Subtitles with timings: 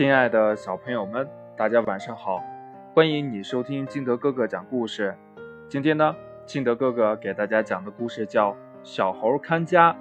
[0.00, 2.42] 亲爱的小朋友们，大家晚上好！
[2.94, 5.14] 欢迎你收听金德哥哥讲故事。
[5.68, 8.52] 今天呢，金德哥哥给大家讲的故事叫
[8.82, 9.92] 《小猴看家》。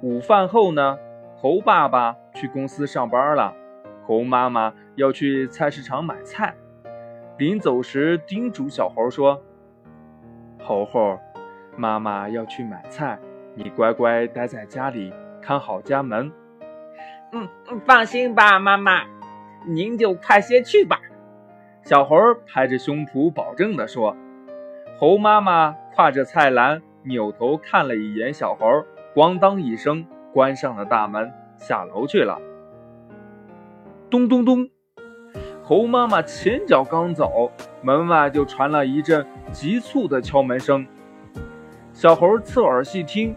[0.00, 0.96] 午饭后呢，
[1.38, 3.52] 猴爸爸去公司上班了，
[4.06, 6.54] 猴妈妈要去菜市场买菜。
[7.36, 9.42] 临走时，叮嘱小猴说
[10.62, 11.18] ：“猴猴，
[11.76, 13.18] 妈妈要去买菜，
[13.56, 15.12] 你乖乖待在家里，
[15.42, 16.30] 看好家门。”
[17.32, 19.02] 嗯嗯，放心吧，妈妈，
[19.66, 21.00] 您就快些去吧。
[21.82, 22.16] 小猴
[22.46, 24.16] 拍着胸脯保证地说。
[24.98, 28.66] 猴妈妈挎着菜篮，扭头看了一眼小猴，
[29.14, 32.40] 咣当一声关上了大门，下楼去了。
[34.10, 34.68] 咚咚咚，
[35.62, 37.52] 猴妈妈前脚刚走，
[37.82, 40.86] 门外就传来一阵急促的敲门声。
[41.92, 43.36] 小猴侧耳细听，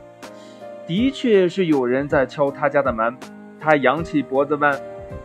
[0.88, 3.16] 的确是有人在敲他家的门。
[3.62, 4.72] 他扬起脖子问：“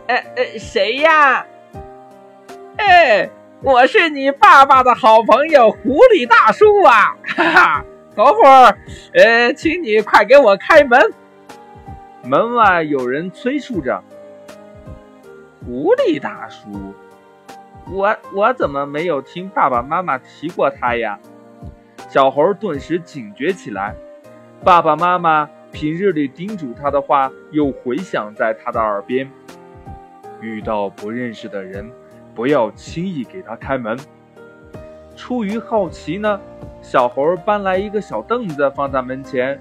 [0.07, 1.45] 哎哎，谁呀
[2.77, 3.29] ？”“哎，
[3.63, 8.77] 我是你爸爸的好朋友狐狸大叔啊！”“哈哈，等会儿，
[9.13, 11.11] 呃，请你快给我开门。”
[12.23, 14.03] 门外有人催促着。
[15.65, 16.93] “狐狸大叔，
[17.91, 21.17] 我我怎么没有听爸爸妈妈提过他呀？”
[22.09, 23.95] 小猴顿时警觉起来。
[24.63, 25.49] 爸爸妈妈。
[25.71, 29.29] 平日里叮嘱他的话又回响在他的耳边：
[30.41, 31.89] 遇到不认识的人，
[32.33, 33.97] 不要轻易给他开门。
[35.15, 36.39] 出于好奇呢，
[36.81, 39.59] 小猴搬来一个小凳子放在门前，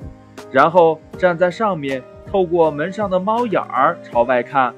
[0.50, 4.74] 然后站在上面，透过门上的猫眼儿朝外看。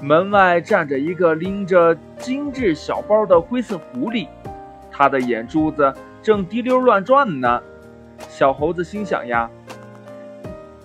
[0.00, 4.28] 门外站着一个拎着精致小包的灰色狐狸，
[4.90, 5.92] 他的眼珠子
[6.22, 7.60] 正滴溜乱转呢。
[8.28, 9.50] 小猴子心想呀。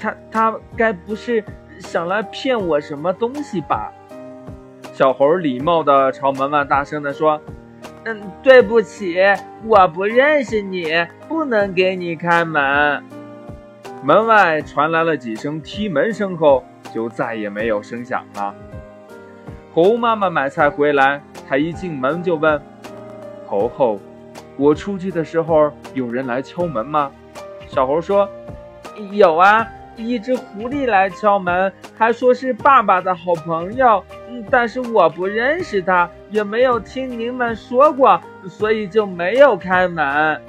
[0.03, 1.41] 他他该不是
[1.79, 3.89] 想来骗我什么东西吧？
[4.91, 7.39] 小猴礼貌地朝门外大声地说
[8.03, 9.17] ：“嗯，对不起，
[9.65, 10.87] 我不认识你，
[11.29, 13.01] 不能给你开门。”
[14.03, 18.53] 门外传来了几声踢门声后，就再也没有声响了。
[19.73, 22.61] 猴妈妈买菜回来，她一进门就问
[23.47, 24.01] ：“猴猴，
[24.57, 27.09] 我出去的时候有人来敲门吗？”
[27.67, 28.29] 小猴说
[29.13, 40.41] ：“有啊。”一只狐狸来敲门，还说是爸爸的好朋友，嗯，但是我不认识他，也没有听您们说过，所以就没有开门。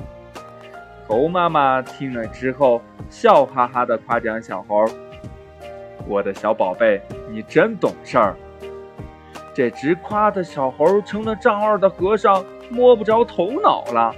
[1.07, 4.87] 猴妈妈听了之后，笑哈哈的夸奖小猴
[6.09, 8.35] ：“我的小宝贝，你真懂事儿。”
[9.55, 14.13] 这直夸的小猴成了丈二的和尚，摸不着头脑了。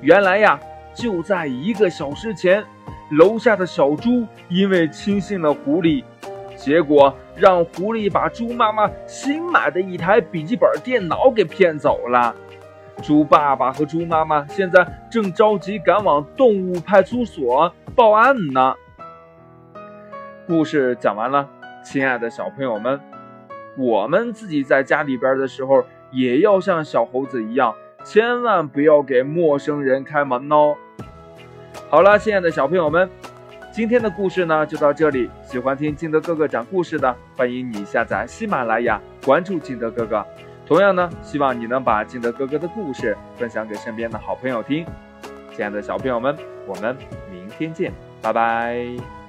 [0.00, 0.58] 原来呀，
[0.94, 2.64] 就在一个小时前。
[3.12, 6.02] 楼下的小猪因为轻信了狐狸，
[6.56, 12.34] 结果让狐狸把猪妈妈新买的一台笔记本电脑给骗走了。
[13.02, 18.74] 猪爸爸和猪妈妈现在正着急赶往动物派出所报案呢。
[20.46, 21.48] 故事讲完了，
[21.84, 22.98] 亲爱的小朋友们，
[23.76, 27.74] 我们自己在家里边的时候，也要像小猴子一样，
[28.04, 30.76] 千万不要给陌生人开门哦。
[31.92, 33.06] 好了，亲爱的小朋友们，
[33.70, 35.30] 今天的故事呢就到这里。
[35.44, 40.26] 喜欢听金德哥哥讲故事的，欢迎你下载喜马拉雅，关注金德哥哥。
[40.66, 44.86] 同样呢，希望你能把金德哥哥的故事分享给身边的好朋友听。
[45.54, 46.34] 亲爱的小朋友们，
[46.66, 46.96] 我们
[47.30, 47.92] 明天见，
[48.22, 49.21] 拜拜。